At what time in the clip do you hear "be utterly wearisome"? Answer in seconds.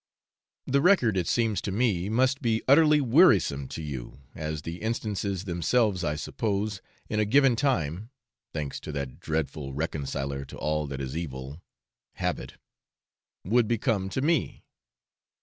2.41-3.67